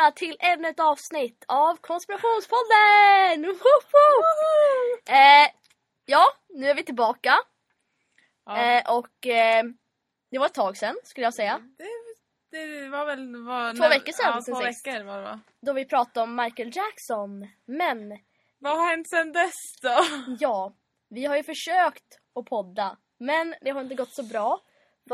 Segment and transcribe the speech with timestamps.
[0.00, 3.44] välkomna till ännu ett avsnitt av Konspirationspodden!
[5.08, 5.50] Eh,
[6.06, 7.34] ja, nu är vi tillbaka.
[8.46, 8.56] Ja.
[8.58, 9.64] Eh, och eh,
[10.30, 11.60] det var ett tag sedan skulle jag säga.
[12.50, 13.36] Det, det var väl...
[13.44, 14.86] Var, Två veckor sedan Ja, sen två sist.
[14.86, 15.40] veckor var det va?
[15.60, 17.48] Då vi pratade om Michael Jackson.
[17.64, 18.18] Men
[18.58, 20.04] Vad har hänt sen dess då?
[20.40, 20.72] ja,
[21.08, 22.96] vi har ju försökt att podda.
[23.18, 24.60] Men det har inte gått så bra.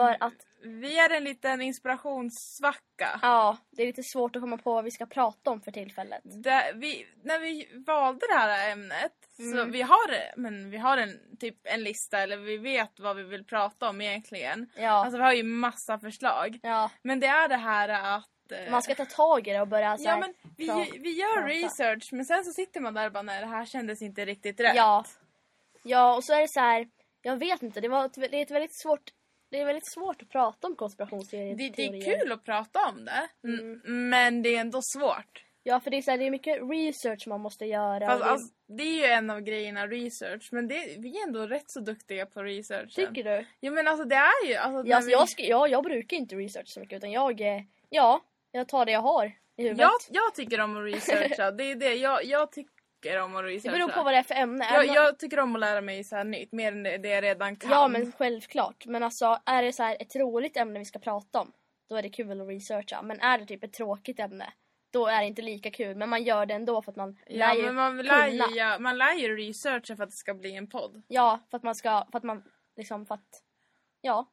[0.00, 3.18] För att Vi är en liten inspirationssvacka.
[3.22, 6.20] ja, det är lite svårt att komma på vad vi ska prata om för tillfället.
[6.24, 9.70] Det, vi, när vi valde det här ämnet så Mm.
[9.72, 13.44] vi har, men vi har en, typ en lista eller vi vet vad vi vill
[13.44, 14.70] prata om egentligen.
[14.76, 16.58] Ja, Alltså vi har ju massa förslag.
[16.62, 16.90] ja.
[17.02, 18.52] Men det är det här att...
[18.52, 20.98] eh, Man ska ta tag i det och börja så Ja här, men vi, pra-
[21.02, 21.48] vi gör prata.
[21.48, 24.60] research men sen så sitter man där och bara nej det här kändes inte riktigt
[24.60, 24.76] rätt.
[24.76, 25.04] Ja.
[25.82, 26.88] Ja, och så är det så här.
[27.22, 29.10] Jag vet inte, det, var ett, det är ett väldigt svårt
[29.50, 31.56] det är väldigt svårt att prata om konspirationsteorier.
[31.56, 33.80] Det, det är kul att prata om det, Mm.
[34.10, 35.42] men det är ändå svårt.
[35.62, 38.06] Ja, för det är, så här, det är mycket research man måste göra.
[38.06, 40.48] Fast, det, alltså, det är ju en av grejerna, research.
[40.52, 42.94] Men det, vi är ändå rätt så duktiga på research.
[42.94, 43.46] tycker du?
[43.60, 44.54] Jo men alltså det är ju...
[44.54, 47.40] Alltså, Ja, alltså, vi- jag, ska, ja, jag brukar inte research så mycket utan jag,
[47.88, 48.20] ja,
[48.52, 49.78] jag tar det jag har i huvudet.
[49.80, 51.50] jag, jag tycker om att researcha.
[51.58, 53.78] det är det jag, jag tycker om att det researcha.
[53.78, 54.66] beror på vad det är för ämne.
[54.72, 57.08] Jag, det jag tycker om att lära mig så här nytt, mer än det det
[57.08, 57.70] jag redan kan.
[57.70, 58.86] Ja, men självklart.
[58.86, 61.52] Men alltså, är det så här ett roligt ämne vi ska prata om,
[61.88, 63.02] då är det kul att researcha.
[63.02, 64.52] Men är det typ ett tråkigt ämne,
[64.90, 65.96] då är det inte lika kul.
[65.96, 68.56] Men man gör det ändå för att man ja, lär ju men man lär, ju,
[68.56, 71.02] ja, man lär ju researcha för att det ska bli en podd.
[71.08, 72.42] Ja, för att man ska, för att man
[72.76, 73.42] liksom för att,
[74.00, 74.26] ja.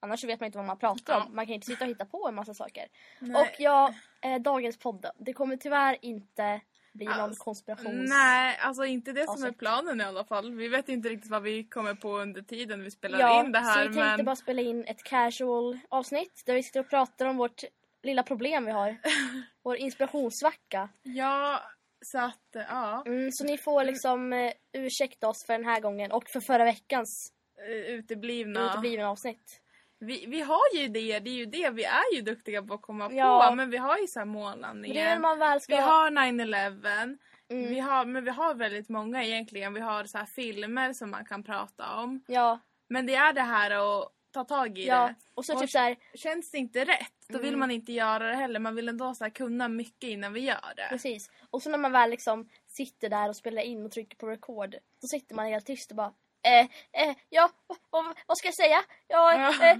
[0.00, 1.34] Annars vet man inte vad man pratar om.
[1.36, 2.88] Man kan inte sitta och hitta på en massa saker.
[3.18, 3.42] Nej.
[3.42, 5.10] Och ja, eh, dagens podd då.
[5.18, 6.60] Det kommer tyvärr inte
[6.94, 8.10] bli någon Alltså, konspirations...
[8.10, 10.54] Nej, alltså inte det som är planen i alla fall.
[10.54, 13.58] Vi vet inte riktigt vad vi kommer på under tiden vi spelar Ja, in det
[13.58, 13.72] här.
[13.74, 14.24] så vi tänkte men...
[14.24, 17.64] bara spela in ett casual avsnitt där vi sitter och pratar om vårt
[18.02, 18.96] lilla problem vi har.
[19.62, 20.88] Vår inspirationssvacka.
[21.02, 21.60] Ja,
[22.04, 23.02] så att eh, ja.
[23.06, 26.64] Mm, så ni får liksom eh, ursäkta oss för den här gången och för förra
[26.64, 27.32] veckans
[27.68, 28.70] eh, Uteblivna.
[28.70, 29.60] uteblivna avsnitt.
[30.04, 31.70] Vi, vi har ju idéer, det är ju det.
[31.70, 33.46] Vi är ju duktiga på att komma Ja.
[33.50, 33.54] på.
[33.54, 35.04] Men vi har ju så här Men det är månlandningen.
[35.04, 35.76] när man väl ska...
[35.76, 37.18] Vi har 9-11.
[37.48, 37.68] Mm.
[37.68, 39.74] Vi har, men vi har väldigt många egentligen.
[39.74, 42.24] Vi har så här filmer som man kan prata om.
[42.26, 45.06] Ja, Men det är det här att ta tag i ja.
[45.06, 45.14] det.
[45.34, 47.60] Och så typ så här, Känns det inte rätt, då vill Mm.
[47.60, 48.60] man inte göra det heller.
[48.60, 50.86] Man vill ändå så här kunna mycket innan vi gör det.
[50.90, 51.30] Precis.
[51.50, 54.74] Och så när man väl liksom sitter där och spelar in och trycker på record.
[55.00, 56.12] Då sitter man helt tyst och bara
[56.44, 56.60] eh,
[57.08, 57.50] eh, ja,
[57.90, 58.82] vad, vad, ska jag säga?
[59.08, 59.78] Ja, eh, eh,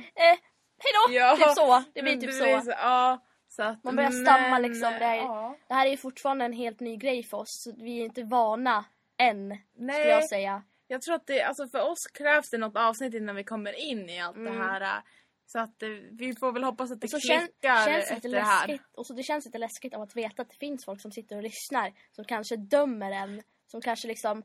[0.78, 1.10] hejdå!
[1.10, 1.36] Ja.
[1.36, 1.84] Typ så.
[1.94, 2.42] Det blir typ så.
[2.44, 2.70] blir så.
[2.70, 5.56] Ja, så att, Man börjar stamma men, liksom, det är- Ja.
[5.68, 7.62] Det här är ju fortfarande en helt ny grej för oss.
[7.62, 8.84] så Vi är inte vana
[9.18, 10.62] än, skulle Nej, jag säga.
[10.86, 14.08] Jag tror att det, alltså för oss krävs det något avsnitt innan vi kommer in
[14.10, 14.52] i allt Mm.
[14.58, 14.80] det här.
[14.80, 15.02] äh,
[15.46, 18.40] Så att eh, vi får väl hoppas att det så klickar känns efter lite det
[18.40, 18.78] här.
[18.96, 21.36] och så det känns lite läskigt av att veta att det finns folk som sitter
[21.36, 21.92] och lyssnar.
[22.12, 23.42] Som kanske dömer en.
[23.66, 24.42] Som kanske liksom,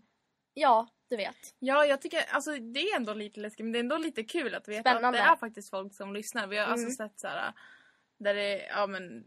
[0.54, 1.56] ja, du vet.
[1.60, 4.56] Ja, jag tycker alltså det är ändå lite läskigt men det är ändå lite kul
[4.56, 5.08] att veta Spännande.
[5.20, 6.48] att det är faktiskt folk som lyssnar.
[6.48, 6.74] Vi har Mm.
[6.74, 7.54] alltså sett så här
[8.18, 9.24] där det, ja men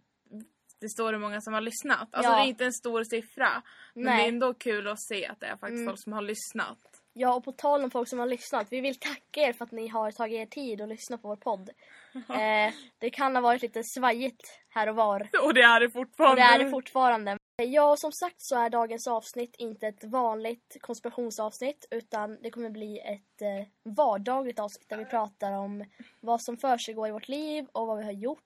[0.81, 2.09] det står hur många som har lyssnat.
[2.15, 2.37] Alltså Ja.
[2.37, 3.63] det är inte en stor siffra.
[3.95, 4.17] Men Nej.
[4.17, 5.87] det är ändå kul att se att det är faktiskt Mm.
[5.87, 6.79] folk som har lyssnat.
[7.15, 8.67] Ja, och på tal om folk som har lyssnat.
[8.71, 11.37] Vi vill tacka er för att ni har tagit er tid att lyssna på vår
[11.37, 11.71] podd.
[12.29, 15.29] Eh, det kan ha varit lite svajigt här och var.
[15.45, 16.43] Och det är det Och fortfarande.
[16.43, 17.39] det är det fortfarande.
[17.57, 22.99] Ja, som sagt så är dagens avsnitt inte ett vanligt konspirationsavsnitt utan det kommer bli
[22.99, 25.85] ett eh, vardagligt avsnitt där vi pratar om
[26.21, 28.43] vad som försiggår i vårt liv och vad vi har gjort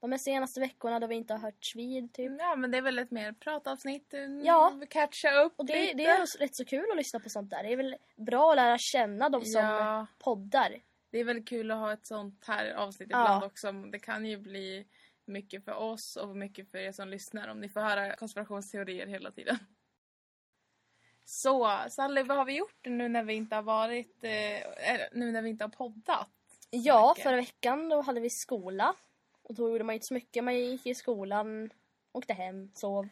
[0.00, 2.32] de här senaste veckorna då vi inte har hörts vid typ.
[2.38, 4.14] Ja men det är väl ett mer pratavsnitt.
[4.14, 4.80] mm, Ja.
[4.90, 5.94] Catcha upp Och det, lite.
[5.96, 7.62] det är rätt så kul att lyssna på sånt där.
[7.62, 10.06] Det är väl bra att lära känna de som Ja.
[10.18, 10.76] poddar.
[11.10, 13.22] Det är väl kul att ha ett sånt här avsnitt Ja.
[13.24, 13.72] ibland också.
[13.72, 14.86] Det kan ju bli
[15.30, 19.30] mycket för oss och mycket för er som lyssnar om ni får höra konspirationsteorier hela
[19.30, 19.58] tiden.
[21.24, 25.42] Så, Sally, vad har vi gjort nu när vi inte har varit, eh, nu när
[25.42, 26.30] vi inte har poddat?
[26.70, 28.94] Ja, förra veckan då hade vi skola.
[29.42, 30.44] Och då gjorde man inte så mycket.
[30.44, 31.70] Man gick i skolan,
[32.12, 33.08] åkte hem, sov.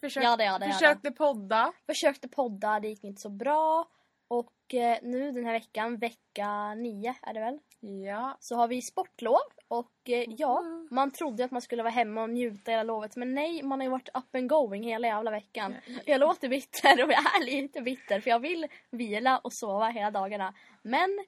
[0.00, 0.78] Försök, Jada, jada, jada.
[0.78, 1.72] försökte podda.
[1.86, 3.88] Försökte podda, det gick inte så bra.
[4.28, 7.58] Och eh, nu den här veckan, vecka nio är det väl?
[7.84, 8.36] Ja.
[8.40, 9.38] Så har vi sportlov.
[9.68, 10.88] Och eh, ja, Mhm.
[10.90, 13.16] man trodde att man skulle vara hemma och njuta hela lovet.
[13.16, 15.74] Men nej, man har ju varit up and going hela jävla veckan.
[16.06, 20.10] Jag låter bitter och jag är lite bitter för jag vill vila och sova hela
[20.10, 20.54] dagarna.
[20.82, 21.24] Men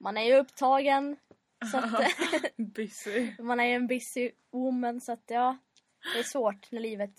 [0.00, 1.16] man är ju upptagen.
[1.70, 1.92] Så att,
[2.74, 3.32] Busy.
[3.38, 5.56] man är ju en busy woman så att ja,
[6.14, 7.14] det är svårt när livet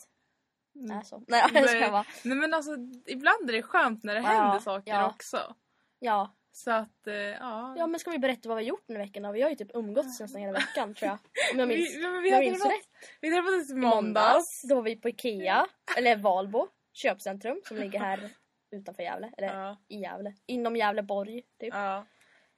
[0.91, 1.23] är så.
[1.27, 2.05] Nej, jag ska bara.
[2.23, 2.71] Nej men alltså
[3.05, 5.09] ibland är det skönt när det Ja, händer saker ja.
[5.09, 5.55] också.
[5.99, 7.75] Ja, Så att, eh, ja.
[7.77, 9.31] Ja men ska vi berätta vad vi har gjort den här veckan då?
[9.31, 11.17] Vi har ju typ umgåtts nästan hela veckan tror jag.
[11.53, 13.09] Om jag minns, vi, ja, men vi om jag minns träffat- rätt.
[13.21, 14.61] Vi träffades i I måndags.
[14.69, 15.67] Då var vi på Ikea,
[15.97, 18.29] eller Valbo köpcentrum som ligger här
[18.71, 19.31] utanför Gävle.
[19.37, 19.77] Eller Ja.
[19.87, 20.33] i Gävle.
[20.45, 21.73] Inom Gävleborg typ.
[21.73, 22.05] Ja.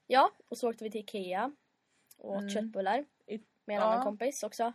[0.08, 1.52] Ja, och så åkte vi till Ikea.
[2.18, 2.50] Och åt Mm.
[2.50, 3.06] köttbullar.
[3.66, 3.82] Med en ja.
[3.94, 4.74] annan kompis också.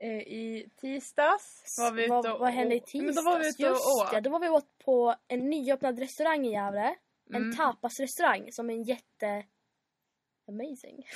[0.00, 3.04] Eh, I tisdags var vi ute vad, och vad hände i tisdags?
[3.16, 4.10] Men då var vi ute och Just åt.
[4.10, 6.94] det, då var vi åt på en nyöppnad restaurang i Gävle.
[7.32, 7.56] En Mm.
[7.56, 9.44] tapasrestaurang som är en jätte...
[10.48, 11.06] Amazing.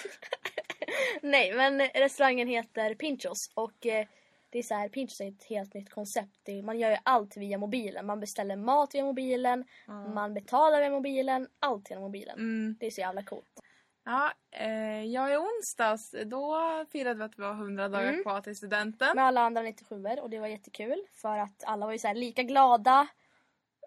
[1.23, 4.07] Nej, men restaurangen heter Pinchos och eh,
[4.51, 6.41] det är så här, Pinchos är ett helt nytt koncept.
[6.43, 8.07] Det, man gör ju allt via mobilen.
[8.07, 10.09] Man beställer mat via mobilen, Ja.
[10.09, 12.39] man betalar via mobilen, allt via mobilen.
[12.39, 12.77] Mm.
[12.81, 13.61] Det är så jävla coolt.
[14.05, 16.57] Ja, eh, ja, i onsdags då
[16.93, 18.23] firade vi att vi var 100 dagar Mm.
[18.23, 19.17] kvar till studenten.
[19.17, 22.43] Med alla andra 97 och det var jättekul för att alla var ju så lika
[22.43, 23.07] glada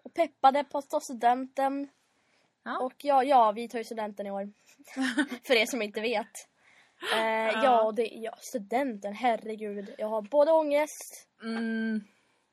[0.04, 1.88] och peppade på att ta studenten.
[2.64, 2.78] Ja.
[2.78, 4.52] Och ja, ja, vi tar ju studenten i år.
[5.46, 6.48] för er som inte vet.
[7.14, 9.94] Eh, ja, och det, ja, studenten, herregud.
[9.98, 12.00] Jag har både ångest, Mm.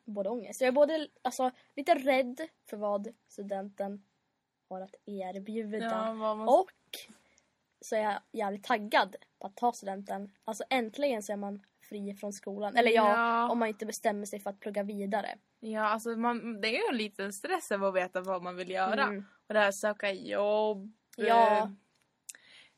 [0.05, 0.61] både ångest.
[0.61, 4.03] Jag är både alltså, lite rädd för vad studenten
[4.69, 5.77] har att erbjuda.
[5.77, 6.41] Ja, man...
[6.47, 6.69] Och
[7.81, 10.31] så är jag jävligt taggad på att ta studenten.
[10.45, 12.75] Alltså äntligen så är man fri från skolan.
[12.75, 13.49] Eller ja, Ja.
[13.51, 15.37] om man inte bestämmer sig för att plugga vidare.
[15.59, 18.69] Ja, alltså man, det är ju en liten stress över att veta vad man vill
[18.69, 19.03] göra.
[19.03, 19.25] Mm.
[19.47, 20.91] Och det här söka jobb.
[21.17, 21.57] Ja.
[21.57, 21.69] eh,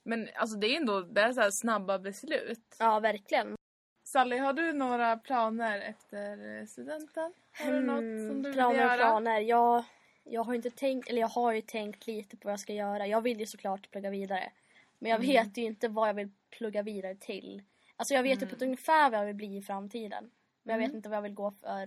[0.04, 2.76] Men alltså det är ändå det är så här snabba beslut.
[2.80, 3.56] Ja, verkligen.
[4.04, 7.34] Sally, har du några planer efter eh, studenten?
[7.60, 8.98] Har du något som du vill planer och göra?
[8.98, 9.40] planer.
[9.40, 9.84] Jag,
[10.24, 13.08] jag har inte tänkt, eller jag har ju tänkt lite på vad jag ska göra.
[13.08, 14.52] Jag vill ju såklart plugga vidare.
[15.00, 15.28] Men jag Mm.
[15.46, 17.64] vet ju inte vad jag vill plugga vidare till.
[17.96, 20.32] Alltså jag vet ju på ett ungefär vad jag vill bli i framtiden.
[20.64, 20.98] Men jag vet Mm.
[20.98, 21.84] inte vad jag vill gå för,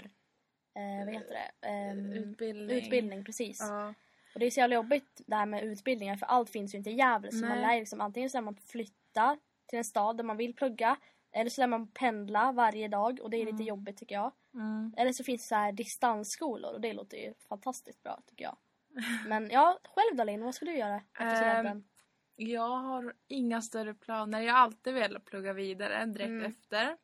[0.74, 1.66] eh, vad heter det?
[1.68, 2.76] Ehm, Utbildning.
[2.76, 3.60] utbildning, precis.
[3.60, 3.94] Ja.
[4.34, 6.90] Och det är så jävla jobbigt det här med utbildningar för allt finns ju inte
[6.90, 7.30] i Gävle.
[7.32, 7.60] Så man Nej.
[7.60, 9.36] lär ju liksom antingen så lär man flytta
[9.66, 10.96] till en stad där man vill plugga.
[11.32, 13.66] Eller så lär man pendla varje dag och det är lite Mm.
[13.66, 14.32] jobbigt tycker jag.
[14.54, 14.94] Mm.
[14.96, 18.56] Eller så finns det så här distansskolor och det låter ju fantastiskt bra tycker jag.
[19.28, 21.84] Men ja, själv då Linn, vad ska du göra efter studenten?
[22.36, 24.40] Jag har inga större planer.
[24.40, 26.46] Jag har alltid velat plugga vidare direkt Mm.
[26.46, 26.96] efter.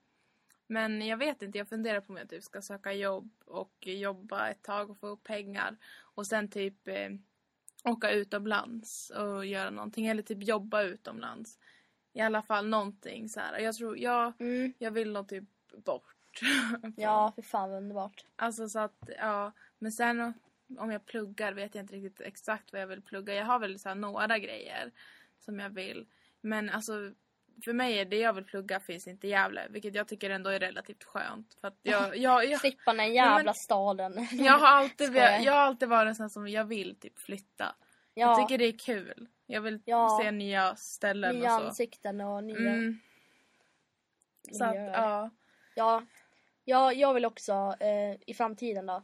[0.67, 4.49] Men jag vet inte, jag funderar på om jag typ ska söka jobb och jobba
[4.49, 5.77] ett tag och få upp pengar.
[6.01, 7.11] Och sen typ eh,
[7.85, 10.07] åka utomlands och göra någonting.
[10.07, 11.59] Eller typ jobba utomlands.
[12.13, 13.59] I alla fall någonting så här.
[13.59, 14.73] Jag tror, jag, Mm.
[14.79, 15.45] jag vill nog typ
[15.85, 16.13] bort.
[16.97, 18.25] Ja, för fan vad underbart.
[18.37, 19.53] Alltså så att, ja.
[19.79, 20.35] Men sen
[20.79, 23.35] om jag pluggar vet jag inte riktigt exakt vad jag vill plugga.
[23.35, 24.93] Jag har väl så några grejer
[25.39, 26.07] som jag vill.
[26.41, 27.13] Men alltså
[27.65, 29.67] för mig är det jag vill plugga finns inte i Gävle.
[29.71, 31.55] Vilket jag tycker ändå är relativt skönt.
[31.61, 34.29] För att jag, jag, jag, Slippa den jävla men- staden.
[34.33, 37.75] jag, har alltid, velat- jag har alltid varit en sån som jag vill typ flytta.
[38.15, 39.29] Jag ja, tycker det är kul.
[39.47, 40.19] Jag vill Ja.
[40.23, 41.67] se nya ställen nya och så.
[41.69, 42.99] ansikten och nya Mm,
[44.53, 45.31] så att, ja.
[45.75, 46.03] Ja,
[46.65, 49.03] ja, jag vill också eh, i framtiden då,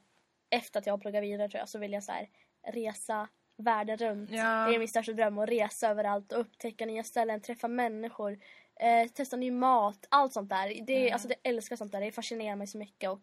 [0.50, 2.28] efter att jag pluggar vidare tror jag, så vill jag så här,
[2.72, 3.28] resa
[3.62, 4.30] världen runt.
[4.30, 4.66] Ja.
[4.68, 8.38] Det är min största dröm att resa överallt och upptäcka nya ställen, träffa människor,
[8.80, 10.84] eh, testa ny mat, allt sånt där.
[10.86, 11.12] Det, Mm.
[11.12, 13.22] alltså, det älskar sånt där, det fascinerar mig så mycket och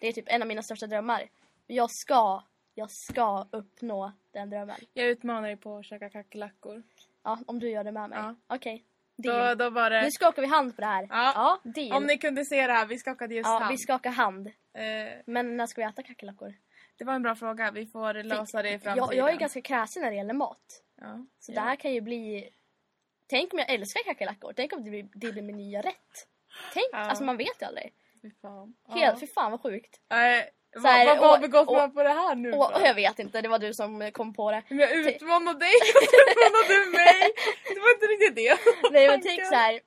[0.00, 1.22] det är typ en av mina största drömmar.
[1.66, 2.42] Jag ska,
[2.74, 4.76] jag ska uppnå den drömmen.
[4.92, 6.82] Jag utmanar dig på att käka kackerlackor.
[7.22, 8.18] Ja, om du gör det med mig.
[8.18, 8.34] Ja.
[8.46, 8.84] Okej.
[9.16, 9.58] Då, Deal.
[9.58, 10.02] då var det...
[10.02, 11.06] Nu skakar vi hand på det här.
[11.10, 11.60] Ja.
[11.64, 11.92] deal.
[11.92, 13.70] Om ni kunde se det här, vi skakade just ja, hand.
[13.72, 14.46] vi skakar hand.
[14.46, 16.54] Eh, Men när ska vi äta kackerlackor?
[17.00, 18.96] Det var en bra fråga, vi får lösa det i framtiden.
[18.96, 20.82] Jag, jag är ganska kräsen när det gäller mat.
[21.00, 21.26] Ja.
[21.38, 21.54] Så Ja.
[21.54, 22.48] det här kan ju bli...
[23.26, 24.52] Tänk om jag älskar kackerlackor.
[24.56, 26.26] Tänk om det blir, det blir min nya rätt.
[26.72, 26.98] Tänk, Ja.
[26.98, 27.92] alltså man vet ju aldrig.
[28.22, 28.74] Fy fan.
[28.88, 30.00] Helt, fy fan vad sjukt.
[30.10, 32.80] Nej, Så vad, här, vad har begått och- man på det här nu Och, och
[32.82, 34.62] jag vet inte, det var du som kom på det.
[34.68, 37.32] Men jag utmanade dig så utmanade mig.
[37.74, 38.58] Det var inte riktigt det.
[38.92, 39.80] Nej men tänk så här.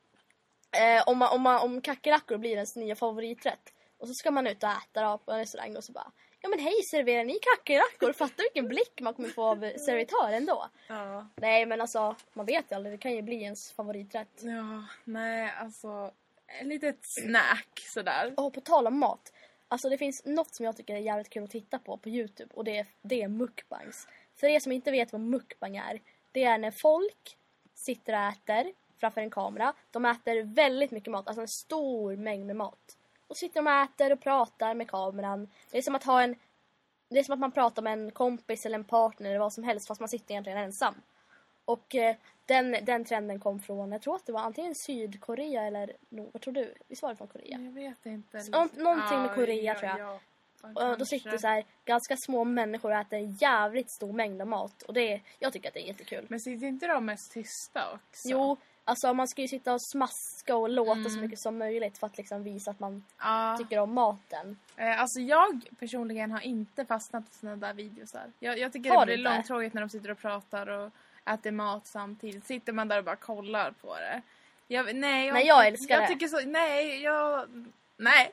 [0.97, 3.73] Eh, om, man, om, man, om kackerlackor blir ens nya favoriträtt.
[3.97, 6.11] Och så ska man ut och äta då på en restaurang och så bara
[6.43, 8.13] Ja men hej serverar ni kackerlackor?
[8.13, 10.69] Fattar vilken blick man kommer få av servitören då.
[10.87, 11.27] Ja.
[11.35, 14.41] Nej men alltså man vet ju aldrig, det kan ju bli ens favoriträtt.
[14.41, 16.11] ja, nej alltså.
[16.59, 18.33] Ett litet snack sådär.
[18.37, 19.33] Och på tal om mat.
[19.67, 22.53] Alltså det finns något som jag tycker är jävligt kul att titta på på Youtube
[22.53, 24.07] och det är, det är mukbangs.
[24.35, 26.01] För er som inte vet vad mukbang är.
[26.31, 27.37] Det är när folk
[27.73, 29.73] sitter och äter framför en kamera.
[29.91, 32.97] De äter väldigt mycket mat, alltså en stor mängd med mat.
[33.27, 35.47] Och sitter de och äter och pratar med kameran.
[35.71, 36.35] Det är som att ha en...
[37.09, 39.63] Det är som att man pratar med en kompis eller en partner eller vad som
[39.63, 40.95] helst fast man sitter egentligen ensam.
[41.65, 42.15] Och eh,
[42.45, 46.41] den, den trenden kom från, jag tror att det var antingen Sydkorea eller, no, vad
[46.41, 46.73] tror du?
[46.87, 47.59] Visst var det från Korea?
[47.59, 48.43] Jag vet inte.
[48.51, 49.99] Nå- någonting med Korea, tror jag.
[49.99, 50.19] Ja.
[50.63, 54.41] Japan Och då sitter så här ganska små människor och äter en jävligt stor mängd
[54.41, 54.81] av mat.
[54.81, 56.25] Och det jag tycker att det är jättekul.
[56.29, 58.29] Men sitter inte de mest tysta också?
[58.29, 61.09] Jo, alltså man ska ju sitta och smaska och låta Mm.
[61.09, 63.55] så mycket som möjligt för att liksom visa att man Ja.
[63.59, 64.57] tycker om maten.
[64.77, 68.31] Eh, alltså jag personligen har inte fastnat på såna där videosar.
[68.39, 69.29] Jag, jag tycker Har det blir inte?
[69.33, 70.91] långtråkigt när de sitter och pratar och
[71.25, 72.45] äter mat samtidigt.
[72.45, 74.21] Sitter man där och bara kollar på det.
[74.67, 76.07] Jag, nej, jag, Nej, jag älskar jag det.
[76.07, 77.47] Tycker så, nej, jag...
[78.03, 78.31] Nej.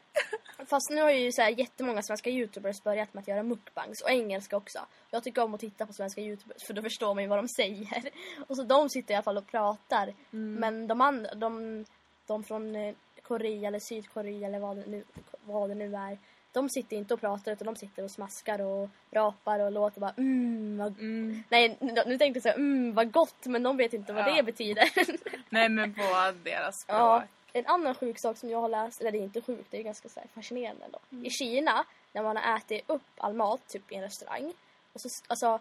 [0.66, 4.10] Fast nu har ju så här jättemånga svenska youtubers börjat med att göra mukbangs och
[4.10, 4.78] engelska också.
[5.10, 7.48] Jag tycker om att titta på svenska youtubers för då förstår man ju vad de
[7.48, 8.10] säger.
[8.48, 10.14] Och så de sitter i alla fall och pratar.
[10.32, 10.54] Mm.
[10.54, 11.84] Men de andra, de,
[12.26, 15.04] de från eh, Korea eller Sydkorea eller vad det, nu,
[15.44, 16.18] vad det nu är.
[16.52, 20.14] De sitter inte och pratar utan de sitter och smaskar och rapar och låter bara
[20.16, 20.98] mm vad...
[20.98, 21.42] Mm.
[21.48, 24.34] Nej nu tänkte jag säga mm vad gott men de vet inte vad Ja.
[24.34, 24.84] det betyder.
[25.48, 26.98] Nej, men på deras språk.
[26.98, 29.78] Ja, en annan sjuk sak som jag har läst, eller det är inte sjukt, det
[29.78, 30.98] är ganska så fascinerande ändå.
[31.12, 31.24] Mm.
[31.24, 34.52] I Kina, när man har ätit upp all mat typ i en restaurang,
[34.92, 35.60] och så, alltså,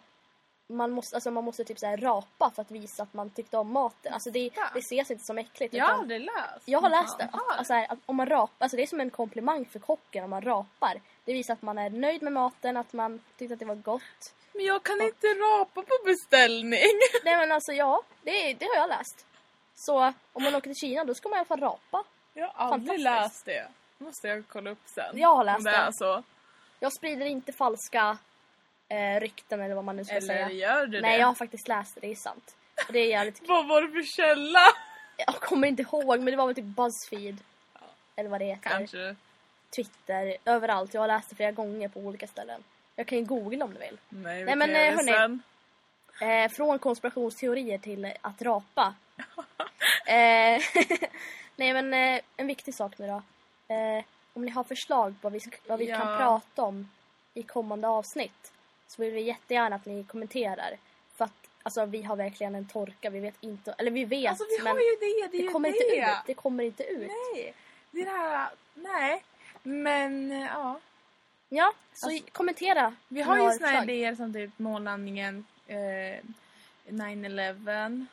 [0.67, 3.71] man måste, alltså, man måste typ så rapa för att visa att man tyckte om
[3.71, 4.13] maten.
[4.13, 4.69] Alltså det, Ja.
[4.73, 5.73] det ses inte som äckligt.
[5.73, 6.61] Jag har aldrig läst.
[6.65, 7.23] jag har läst det.
[7.23, 10.29] Att, alltså, att om man rapar, alltså det är som en komplimang för kocken om
[10.29, 11.01] man rapar.
[11.25, 14.33] Det visar att man är nöjd med maten, att man tyckte att det var gott.
[14.53, 16.79] Men jag kan inte rapa på beställning.
[17.23, 19.25] Nej men alltså ja, det, det har jag läst.
[19.79, 22.03] Så om man åker till Kina då ska man i alla fall rapa.
[22.33, 23.67] Jag har aldrig läst det.
[23.97, 25.17] måste jag kolla upp sen.
[25.17, 25.69] Jag har läst det.
[25.69, 25.93] är det.
[25.93, 26.23] så.
[26.79, 28.17] Jag sprider inte falska
[28.89, 30.51] eh, rykten eller vad man nu ska Eller säga.
[30.51, 31.19] gör du Nej, det?
[31.19, 32.55] jag har faktiskt läst det, det är sant.
[32.87, 33.41] Och det är jävligt.
[33.47, 34.63] Vad var det för källa?
[35.17, 37.37] Jag kommer inte ihåg, men det var väl typ Buzzfeed.
[38.15, 38.69] Eller vad det heter.
[38.69, 39.15] Kanske.
[39.75, 40.93] Twitter, överallt.
[40.93, 42.63] Jag har läst det flera gånger på olika ställen.
[42.95, 43.97] Jag kan ju googla om du vill.
[44.09, 45.39] Nej, vi Nej, men, eh, hörni.
[46.21, 48.93] Eh, från konspirationsteorier till att rapa.
[50.05, 50.61] eh,
[51.55, 53.21] nej men eh, en viktig sak nu då.
[53.75, 54.03] Eh,
[54.33, 56.17] om ni har förslag på vad vi, vad vi kan Ja.
[56.17, 56.89] prata om
[57.33, 58.51] i kommande avsnitt
[58.87, 60.77] så vill vi jättegärna att ni kommenterar.
[61.17, 61.31] För att
[61.63, 63.09] alltså, vi har verkligen en torka.
[63.09, 65.77] Vi vet inte, eller vi vet Alltså vi men det, det det kommer det.
[65.77, 66.17] inte ut.
[66.25, 67.11] Det kommer inte ut.
[67.33, 67.53] Nej,
[67.91, 69.23] det är det här, nej.
[69.63, 70.79] Men ja,
[71.51, 72.95] Ja, så Alltså, kommentera.
[73.07, 73.83] vi har ju förslag.
[73.83, 76.19] idéer som typ månlandningen, eh,
[76.87, 78.05] 9-11.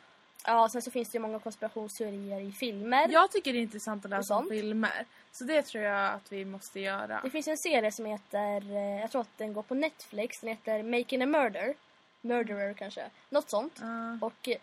[0.47, 3.09] Ja, sen så finns det ju många konspirationsteorier i filmer.
[3.09, 5.05] Jag tycker det är intressant att läsa om filmer.
[5.33, 7.21] Så det tror jag att vi måste göra.
[7.25, 10.50] Det finns en serie som heter, eh, jag tror att den går på Netflix, den
[10.50, 11.75] heter Making a Murder.
[12.21, 13.79] Murderer kanske, något sånt.
[13.81, 14.19] Ja.
[14.26, 14.57] Och eh,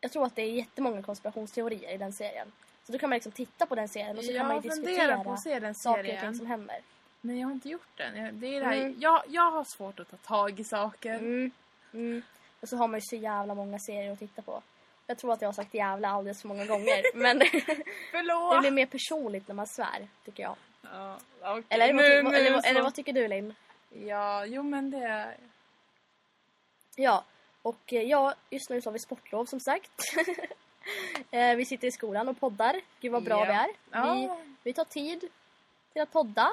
[0.00, 2.52] jag tror att det är jättemånga konspirationsteorier i den serien.
[2.86, 4.76] Så då kan man liksom titta på den serien och så kan man ju jag
[4.76, 6.76] diskutera på att se den saker och ting som händer.
[7.20, 8.16] Men jag har inte gjort den.
[8.24, 8.94] Jag- Det är det här, Mm.
[9.00, 11.14] jag, jag har svårt att ta tag i saker.
[11.14, 11.50] Mm.
[11.92, 12.22] Mm.
[12.60, 14.62] Och så har man ju så jävla många serier att titta på.
[15.10, 17.02] Jag tror att jag har sagt jävla alldeles för många gånger.
[17.16, 17.38] men
[18.52, 20.56] det blir mer personligt när man svär, tycker jag.
[20.82, 21.64] Ja, okej.
[21.68, 22.68] Eller, vad, Nu- vad- nu eller, så.
[22.68, 23.54] eller vad tycker du, Linn?
[23.88, 25.34] Ja, jo men det...
[26.96, 27.24] Ja,
[27.62, 29.90] och eh, ja, just nu så har vi sportlov som sagt.
[31.30, 32.80] Eh, vi sitter i skolan och poddar.
[33.00, 33.44] Gud vad bra Ja.
[33.44, 33.68] vi är.
[34.02, 34.14] Ja.
[34.14, 34.28] Vi,
[34.62, 35.20] vi tar tid
[35.92, 36.52] till att podda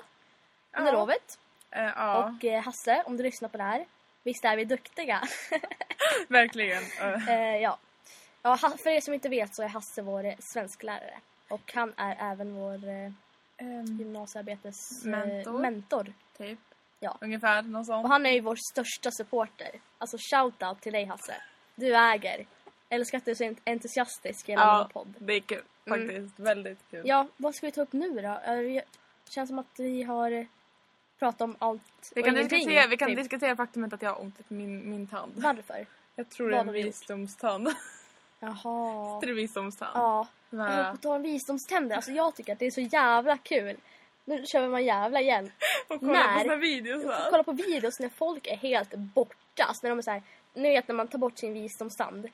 [0.78, 1.00] under Ja.
[1.00, 1.40] lovet.
[1.72, 3.86] Eh, ja, Och Hasse, om du lyssnar på det här.
[4.24, 5.22] Visst är vi duktiga?
[6.28, 6.84] verkligen.
[7.62, 7.78] Ja.
[8.42, 8.58] Ja.
[8.58, 11.20] För er som inte vet så är Hasse vår eh, svensklärare.
[11.50, 13.12] Och han är även vår eh,
[13.58, 15.60] ehm, gymnasiearbetes eh, Mentor.
[15.60, 16.14] mentor.
[16.38, 16.60] typ.
[17.00, 17.18] Ja.
[17.22, 18.04] Ungefär, något sånt.
[18.06, 19.70] Och han är ju vår största supporter.
[19.98, 21.36] Alltså shoutout till dig Hasse.
[21.76, 22.46] Du äger.
[22.90, 25.14] Älskar att du är så entusiastisk genom Ja, vår podd.
[25.20, 25.62] det är kul.
[25.86, 26.08] Mm.
[26.08, 26.40] Faktiskt.
[26.40, 27.02] Väldigt kul.
[27.06, 28.40] Ja, vad ska vi ta upp nu då?
[28.46, 28.84] Det
[29.30, 30.46] känns som att vi har eh,
[31.20, 33.18] pratat om allt Vi kan, diskutera, vi kan typ.
[33.18, 35.34] diskutera faktumet att jag har ont i min, min tand.
[35.36, 35.86] Varför?
[36.16, 37.68] Jag tror det är Vad en visdomstand.
[38.40, 39.20] Jaha.
[39.22, 39.92] det är visdomstand.
[39.96, 40.28] Ja.
[40.52, 43.78] Här- på tal om visdomständer, alltså jag tycker att det är så jävla kul.
[44.26, 45.52] Nu kör man jävla igen.
[45.88, 46.34] Och kolla När?
[46.34, 47.32] på såna videos här.
[47.32, 49.64] Kolla på videos när folk är helt borta.
[49.64, 50.22] Alltså när de är så här,
[50.54, 52.28] ni vet när man tar bort sin visdomstand.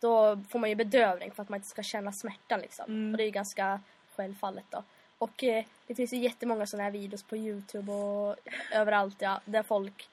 [0.00, 2.84] Då får man ju bedövning för att man inte ska känna smärtan liksom.
[2.88, 3.10] Mm.
[3.12, 3.80] Och det är ju ganska
[4.16, 4.82] självfallet då.
[5.18, 8.36] Och eh, det finns ju jättemånga sådana här videos på Youtube och
[8.72, 9.40] överallt ja.
[9.44, 10.08] Där folk,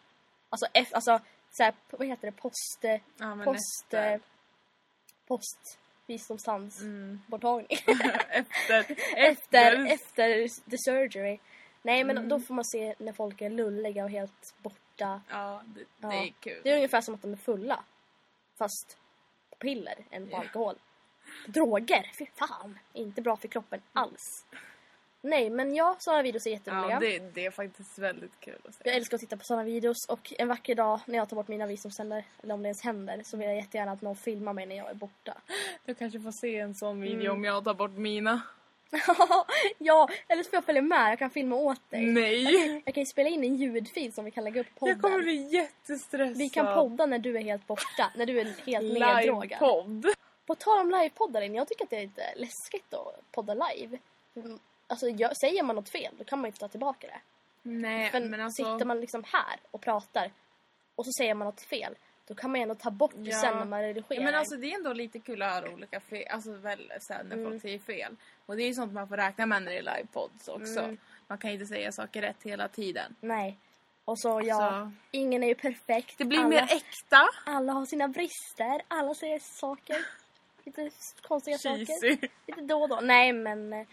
[0.50, 1.20] alltså, F, alltså
[1.51, 2.86] så här, vad heter det, post,
[3.18, 4.20] Ja, post, efter.
[5.27, 7.67] Post visdomstandsborttagning.
[7.88, 8.00] Mm.
[8.29, 11.39] efter, efter, efter the surgery.
[11.81, 12.29] Nej men Mm.
[12.29, 15.22] då får man se när folk är lulliga och helt borta.
[15.29, 16.07] Ja, det, Ja.
[16.10, 16.62] det är kul.
[16.63, 17.84] Det är ungefär som att de är fulla.
[18.57, 18.98] Fast
[19.50, 20.39] på piller än på Ja.
[20.39, 20.75] alkohol.
[21.48, 22.79] Droger, fy fan.
[22.93, 24.46] Inte bra för kroppen alls.
[25.29, 26.93] Nej men ja, sådana videos är jätteroliga.
[26.93, 28.81] Ja, det, det är faktiskt väldigt kul att se.
[28.86, 31.48] Jag älskar att titta på sådana videos och en vacker dag när jag tar bort
[31.48, 34.65] mina visdomständer, eller om det ens händer, så vill jag jättegärna att någon filmar mig
[34.65, 35.38] när jag är borta.
[35.86, 37.31] Du kanske får se en sån video Mm.
[37.34, 38.41] om jag tar bort mina.
[39.77, 41.12] ja, eller så får jag följa med.
[41.12, 42.05] Jag kan filma åt dig.
[42.05, 42.81] Nej!
[42.86, 44.96] Jag kan ju spela in en ljudfil som vi kan lägga upp på podden.
[44.96, 46.38] Jag kommer bli jättestressad.
[46.38, 48.12] Vi kan podda när du är helt borta.
[48.15, 49.43] När du är helt neddrogad.
[49.50, 50.05] Livepodd.
[50.46, 53.98] På tal om livepoddar, jag tycker att det är lite läskigt att podda live.
[54.88, 57.20] Alltså, gör- säger man något fel, då kan man ju inte ta tillbaka det.
[57.70, 58.63] Nej, För men alltså...
[58.74, 60.32] sitter man liksom här och pratar
[60.96, 61.96] och så säger man något fel,
[62.27, 63.41] då kan man ju ändå ta bort det Ja.
[63.41, 64.22] sen när man redigerar.
[64.22, 67.25] Ja, men alltså det är ändå lite kul att höra olika fel, alltså väl sen
[67.27, 67.50] när Mm.
[67.51, 68.15] folk säger fel.
[68.46, 70.79] Och det är ju sånt man får räkna med när det är livepods också.
[70.79, 70.98] Mm.
[71.27, 73.15] Man kan inte säga saker rätt hela tiden.
[73.22, 73.58] Nej.
[74.06, 76.17] Och så, ja, Så ingen är ju perfekt.
[76.17, 77.29] det blir alla, mer äkta.
[77.46, 79.98] alla har sina brister, alla säger saker.
[80.63, 80.89] Lite
[81.22, 81.86] konstiga saker.
[81.86, 82.17] Cheesy.
[82.48, 83.00] Lite då och då.
[83.03, 83.86] Nej, men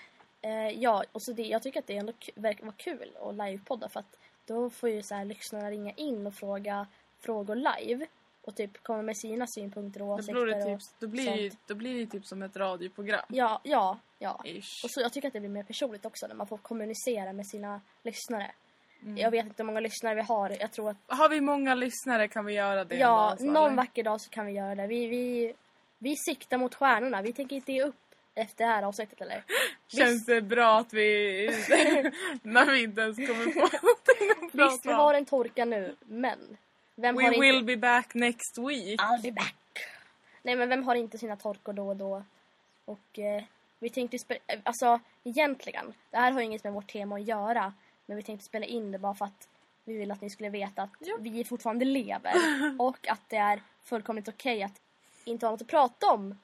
[0.45, 3.89] eh, ja, och så det, jag tycker att det ändå verkar vara kul att livepodda
[3.89, 6.87] för att då får ju så här lyssnarna ringa in och fråga
[7.21, 8.07] frågor live
[8.43, 10.43] och typ komma med sina synpunkter och Då åsikter.
[10.45, 13.25] blir, det typ, då, blir ju- då blir det typ som ett radioprogram.
[13.29, 14.43] ja, ja, ja.
[14.45, 14.85] Ish.
[14.85, 17.47] Och så jag tycker att det blir mer personligt också när man får kommunicera med
[17.47, 18.51] sina lyssnare.
[19.03, 19.17] Mm.
[19.17, 20.57] Jag vet inte hur många lyssnare vi har.
[20.61, 22.97] Jag tror att Har vi många lyssnare kan vi göra det.
[22.97, 24.87] ja, dag, någon vacker dag så kan vi göra det.
[24.87, 25.55] Vi, vi,
[25.99, 27.23] vi siktar mot stjärnorna.
[27.23, 27.97] Vi tänker inte ge upp
[28.35, 29.45] efter det här avsnittet eller?
[29.89, 31.47] Känns det bra att vi...
[32.43, 35.97] när vi inte ens kommer på någonting att prata Visst, vi har en torka nu,
[36.01, 36.57] men
[36.95, 37.65] vem We will inte...
[37.65, 39.01] be back next week.
[39.01, 39.55] I'll be back.
[40.43, 42.25] Nej, men vem har inte sina torkor då och då?
[42.85, 43.43] Och eh,
[43.79, 44.41] vi tänkte spela...
[44.63, 47.73] Alltså, egentligen, det här har ju inget med vårt tema att göra.
[48.07, 49.49] Men vi tänkte spela in det bara för att
[49.85, 51.17] vi vill att ni skulle veta att Ja.
[51.21, 52.35] vi fortfarande lever.
[52.79, 54.81] och att det är fullkomligt okej att
[55.25, 56.39] inte ha något att prata om.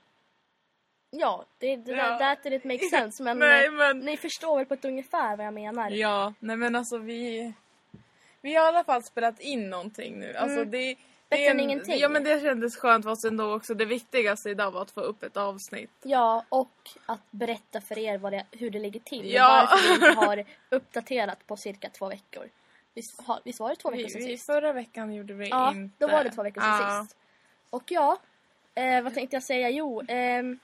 [1.11, 2.19] Ja, det, det Ja.
[2.19, 3.23] that didn't make sense.
[3.23, 5.91] Men, Nej, eh, men- ni förstår väl på ett ungefär vad jag menar.
[5.91, 7.53] Ja, nej men alltså vi...
[8.43, 10.35] Vi har i alla fall spelat in någonting nu.
[10.37, 10.71] Alltså Mm.
[10.71, 10.97] det,
[11.29, 11.99] Bättre är än ingenting.
[11.99, 15.23] Ja men det kändes skönt fast ändå också det viktigaste idag var att få upp
[15.23, 15.91] ett avsnitt.
[16.03, 19.33] Ja, och att berätta för er vad det, hur det ligger till.
[19.33, 19.63] Ja.
[19.63, 20.45] Och varför vi inte har
[20.77, 22.49] uppdaterat på cirka två veckor.
[22.95, 24.47] Visst, har, visst var det två Vi, veckor sedan vi, sist?
[24.47, 25.95] förra veckan gjorde vi Ja, inte.
[25.99, 27.03] då var det två veckor sedan Ja.
[27.05, 27.17] sist.
[27.71, 28.19] Och ja,
[28.75, 29.71] eh, vad tänkte jag säga?
[29.71, 30.59] Jo, ehm,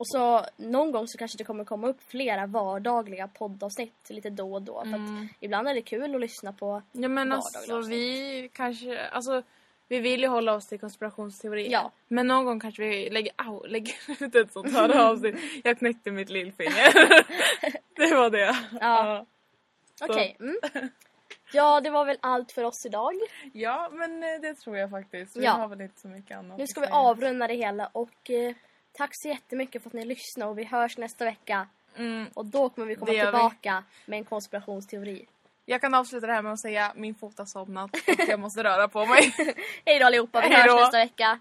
[0.00, 4.54] och så någon gång så kanske det kommer komma upp flera vardagliga poddavsnitt lite då
[4.54, 4.80] och då.
[4.80, 5.16] För Mm.
[5.24, 6.82] att ibland är det kul att lyssna på.
[6.92, 7.98] Ja men alltså avsnitt.
[7.98, 9.42] vi kanske, alltså
[9.88, 11.70] vi vill ju hålla oss till konspirationsteorier.
[11.70, 11.90] Ja.
[12.08, 15.36] Men någon gång kanske vi lägger, au, lägger ut ett sånt här avsnitt.
[15.64, 16.92] Jag knäckte mitt lillfinger.
[17.96, 18.56] det var det.
[18.80, 19.26] Ja.
[20.02, 20.36] Okej.
[20.40, 20.56] Mm.
[21.52, 23.14] Ja, det var väl allt för oss idag.
[23.52, 25.36] Ja, men eh, det tror jag faktiskt.
[25.36, 25.50] Vi Ja.
[25.52, 28.54] har väl inte så mycket annat Nu ska vi avrunda det hela och eh,
[29.00, 31.66] tack så jättemycket för att ni lyssnade och vi hörs nästa vecka.
[31.96, 32.26] Mm.
[32.34, 33.30] Och då kommer vi komma gör vi.
[33.30, 35.26] tillbaka med en konspirationsteori.
[35.64, 38.64] Jag kan avsluta det här med att säga min fot har somnat och jag måste
[38.64, 39.34] röra på mig.
[39.86, 41.40] Hej då allihopa, vi Hej hörs nästa vecka.